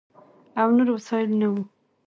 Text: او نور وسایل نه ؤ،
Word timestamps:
او 0.59 0.67
نور 0.77 0.89
وسایل 0.93 1.29
نه 1.39 1.47
ؤ، 1.53 1.59